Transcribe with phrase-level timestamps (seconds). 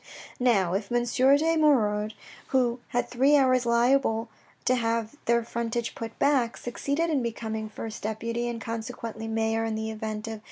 [0.39, 1.03] Now if M.
[1.03, 2.13] de Moirod,
[2.47, 4.29] who had three houses liable
[4.65, 5.51] to have THE FIRST DEPUTY 101 their
[5.83, 10.33] frontage put back, succeeded in becoming first deputy and consequently mayor in the event of
[10.33, 10.39] M.